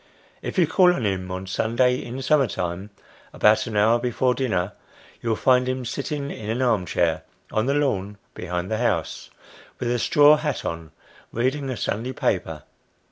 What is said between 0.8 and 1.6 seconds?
on him on